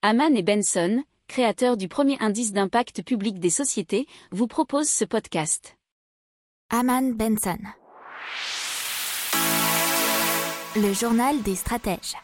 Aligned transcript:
Haman 0.00 0.36
et 0.36 0.44
Benson, 0.44 1.02
créateurs 1.26 1.76
du 1.76 1.88
premier 1.88 2.16
indice 2.20 2.52
d'impact 2.52 3.02
public 3.02 3.40
des 3.40 3.50
sociétés, 3.50 4.06
vous 4.30 4.46
proposent 4.46 4.88
ce 4.88 5.04
podcast. 5.04 5.76
Haman 6.70 7.16
Benson. 7.16 7.58
Le 10.76 10.92
journal 10.92 11.42
des 11.42 11.56
stratèges. 11.56 12.14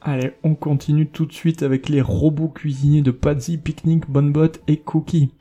Allez, 0.00 0.32
on 0.44 0.54
continue 0.54 1.10
tout 1.10 1.26
de 1.26 1.34
suite 1.34 1.62
avec 1.62 1.90
les 1.90 2.00
robots 2.00 2.48
cuisiniers 2.48 3.02
de 3.02 3.10
Patsy, 3.10 3.58
Picnic, 3.58 4.08
Bonbot 4.08 4.52
et 4.66 4.78
Cookie. 4.78 5.34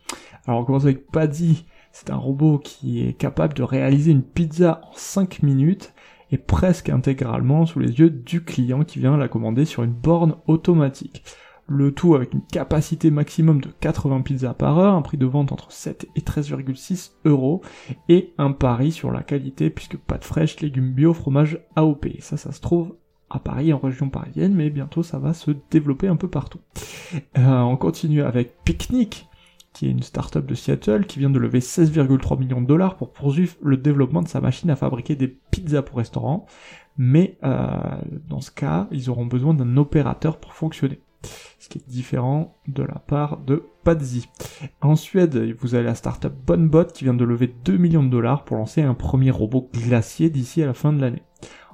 Alors 0.45 0.59
on 0.59 0.65
commence 0.65 0.83
avec 0.83 1.09
Patsy. 1.09 1.63
C'est 1.93 2.09
un 2.09 2.17
robot 2.17 2.59
qui 2.59 3.07
est 3.07 3.13
capable 3.13 3.53
de 3.53 3.63
réaliser 3.63 4.11
une 4.11 4.23
pizza 4.23 4.81
en 4.83 4.91
5 4.95 5.43
minutes 5.43 5.93
et 6.29 6.37
presque 6.37 6.89
intégralement 6.89 7.65
sous 7.65 7.79
les 7.79 7.99
yeux 7.99 8.09
du 8.09 8.43
client 8.43 8.83
qui 8.83 8.99
vient 8.99 9.15
la 9.15 9.29
commander 9.29 9.63
sur 9.63 9.83
une 9.83 9.93
borne 9.93 10.35
automatique 10.45 11.23
le 11.69 11.93
tout 11.93 12.15
avec 12.15 12.33
une 12.33 12.41
capacité 12.41 13.11
maximum 13.11 13.61
de 13.61 13.69
80 13.79 14.21
pizzas 14.21 14.53
par 14.53 14.79
heure, 14.79 14.95
un 14.95 15.01
prix 15.01 15.17
de 15.17 15.25
vente 15.25 15.51
entre 15.51 15.71
7 15.71 16.07
et 16.15 16.21
13,6 16.21 17.11
euros, 17.25 17.61
et 18.09 18.33
un 18.37 18.51
pari 18.51 18.91
sur 18.91 19.11
la 19.11 19.21
qualité 19.21 19.69
puisque 19.69 19.97
pâte 19.97 20.25
fraîche, 20.25 20.59
légumes 20.59 20.91
bio, 20.91 21.13
fromage 21.13 21.59
AOP. 21.75 22.07
Ça, 22.19 22.37
ça 22.37 22.51
se 22.51 22.61
trouve 22.61 22.95
à 23.29 23.39
Paris, 23.39 23.71
en 23.73 23.77
région 23.77 24.09
parisienne, 24.09 24.55
mais 24.55 24.69
bientôt 24.69 25.03
ça 25.03 25.19
va 25.19 25.33
se 25.33 25.51
développer 25.69 26.07
un 26.07 26.15
peu 26.15 26.27
partout. 26.27 26.59
Euh, 27.37 27.59
on 27.59 27.77
continue 27.77 28.23
avec 28.23 28.63
Picnic, 28.63 29.27
qui 29.73 29.87
est 29.87 29.91
une 29.91 30.01
start-up 30.01 30.45
de 30.45 30.55
Seattle 30.55 31.05
qui 31.05 31.19
vient 31.19 31.29
de 31.29 31.39
lever 31.39 31.59
16,3 31.59 32.39
millions 32.39 32.61
de 32.61 32.67
dollars 32.67 32.97
pour 32.97 33.13
poursuivre 33.13 33.55
le 33.61 33.77
développement 33.77 34.23
de 34.23 34.27
sa 34.27 34.41
machine 34.41 34.69
à 34.71 34.75
fabriquer 34.75 35.15
des 35.15 35.27
pizzas 35.27 35.83
pour 35.83 35.97
restaurants. 35.97 36.47
Mais 36.97 37.37
euh, 37.43 37.67
dans 38.27 38.41
ce 38.41 38.51
cas, 38.51 38.87
ils 38.91 39.09
auront 39.09 39.25
besoin 39.25 39.53
d'un 39.53 39.77
opérateur 39.77 40.39
pour 40.39 40.53
fonctionner 40.53 40.99
ce 41.59 41.69
qui 41.69 41.79
est 41.79 41.89
différent 41.89 42.57
de 42.67 42.83
la 42.83 42.99
part 42.99 43.37
de 43.37 43.63
Patsy. 43.83 44.29
En 44.81 44.95
Suède, 44.95 45.55
vous 45.59 45.75
avez 45.75 45.83
la 45.83 45.95
startup 45.95 46.33
Bonbot 46.45 46.85
qui 46.85 47.03
vient 47.03 47.13
de 47.13 47.25
lever 47.25 47.53
2 47.65 47.77
millions 47.77 48.03
de 48.03 48.09
dollars 48.09 48.45
pour 48.45 48.57
lancer 48.57 48.81
un 48.81 48.93
premier 48.93 49.31
robot 49.31 49.69
glacier 49.73 50.29
d'ici 50.29 50.63
à 50.63 50.65
la 50.65 50.73
fin 50.73 50.93
de 50.93 51.01
l'année. 51.01 51.23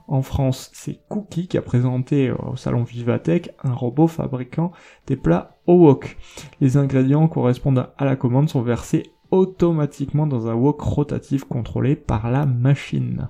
En 0.07 0.21
France, 0.21 0.69
c'est 0.73 0.99
Cookie 1.09 1.47
qui 1.47 1.57
a 1.57 1.63
présenté 1.63 2.31
au 2.31 2.55
salon 2.55 2.83
Vivatech 2.83 3.49
un 3.63 3.73
robot 3.73 4.07
fabriquant 4.07 4.71
des 5.07 5.15
plats 5.15 5.57
au 5.65 5.73
wok. 5.73 6.17
Les 6.61 6.77
ingrédients 6.77 7.27
correspondant 7.27 7.87
à 7.97 8.05
la 8.05 8.15
commande 8.15 8.49
sont 8.49 8.61
versés 8.61 9.03
automatiquement 9.31 10.27
dans 10.27 10.47
un 10.47 10.53
wok 10.53 10.79
rotatif 10.81 11.43
contrôlé 11.43 11.95
par 11.95 12.29
la 12.29 12.45
machine. 12.45 13.29